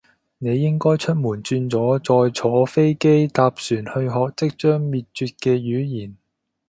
[0.39, 6.17] 你應該出門轉左，再坐飛機，搭船去學即將滅絕嘅語言